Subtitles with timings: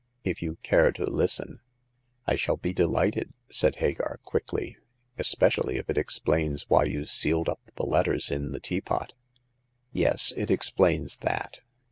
[0.23, 1.59] If you care to listen
[2.25, 4.77] ""I shall be delighted," said Hagar, quickly—
[5.19, 9.13] "esp^ially if it explains why you sealed up the letters in the teapot." i62 Hagar
[9.13, 11.59] of the Pawn Shop." Yes; it explains that.